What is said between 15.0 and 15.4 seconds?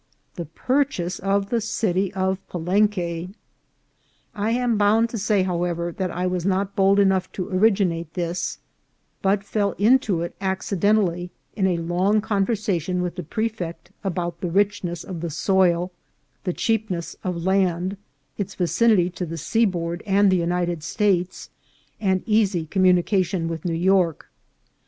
of the